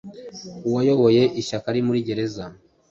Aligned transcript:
uwayoboye 0.67 1.23
ishyaka 1.41 1.65
ari 1.71 1.81
muri 1.87 2.05
gereza 2.07 2.43